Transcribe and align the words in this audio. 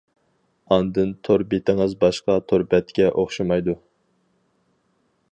ئاندىن 0.75 1.09
تور 1.27 1.43
بېتىڭىز 1.51 1.93
باشقا 2.03 2.37
تور 2.51 2.65
بەتكە 2.71 3.09
ئوخشىمايدۇ. 3.11 3.77